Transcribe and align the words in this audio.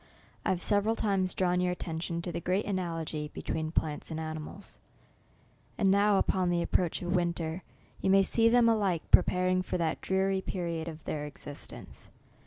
I 0.43 0.49
hare 0.49 0.57
several 0.57 0.95
times 0.95 1.35
drawn 1.35 1.59
vour 1.59 1.69
attention 1.69 2.23
to 2.23 2.31
the 2.31 2.39
great 2.41 2.65
analogy 2.65 3.29
between 3.35 3.69
plants 3.71 4.09
a:id 4.09 4.19
animals, 4.19 4.79
and 5.77 5.91
now, 5.91 6.17
upon 6.17 6.49
the 6.49 6.63
approach 6.63 7.03
of 7.03 7.15
winter, 7.15 7.61
you 8.01 8.09
may 8.09 8.23
see 8.23 8.49
them 8.49 8.67
alike 8.67 9.03
preparing 9.11 9.61
for 9.61 9.77
that 9.77 10.01
dreary 10.01 10.41
period 10.41 10.87
of 10.87 11.03
their 11.03 11.25
existence. 11.25 12.09